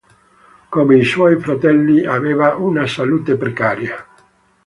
Come 0.69 0.95
i 0.97 1.03
suoi 1.03 1.39
fratelli, 1.39 2.03
aveva 2.07 2.55
una 2.55 2.87
salute 2.87 3.37
precaria. 3.37 4.03